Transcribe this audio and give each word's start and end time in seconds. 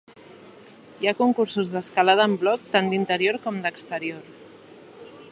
Hi 1.01 1.09
ha 1.09 1.13
concursos 1.17 1.73
d'escalada 1.75 2.25
en 2.29 2.33
bloc 2.43 2.63
tant 2.77 2.89
d'interior 2.93 3.37
com 3.43 3.59
d'exterior. 3.67 4.25